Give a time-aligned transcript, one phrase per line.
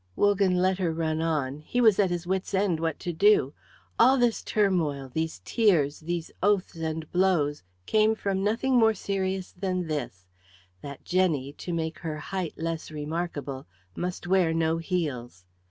[0.15, 3.53] Wogan let her run on; he was at his wits' end what to do.
[3.99, 9.85] All this turmoil, these tears, these oaths and blows, came from nothing more serious than
[9.85, 10.25] this,
[10.81, 15.45] that Jenny, to make her height less remarkable, must wear no heels.